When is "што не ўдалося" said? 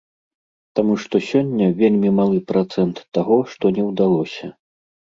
3.55-4.57